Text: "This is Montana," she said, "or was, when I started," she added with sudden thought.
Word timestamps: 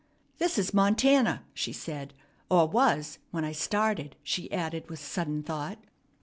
"This 0.39 0.57
is 0.57 0.73
Montana," 0.73 1.43
she 1.53 1.71
said, 1.71 2.15
"or 2.49 2.67
was, 2.67 3.19
when 3.29 3.45
I 3.45 3.51
started," 3.51 4.15
she 4.23 4.51
added 4.51 4.89
with 4.89 4.97
sudden 4.97 5.43
thought. 5.43 5.77